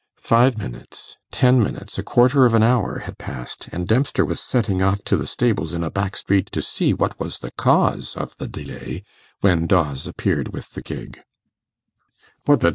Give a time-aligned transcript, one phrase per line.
[0.23, 4.81] Five minutes, ten minutes, a quarter of an hour, had passed, and Dempster was setting
[4.81, 8.35] off to the stables in a back street to see what was the cause of
[8.37, 9.03] the delay,
[9.41, 11.19] when Dawes appeared with the gig.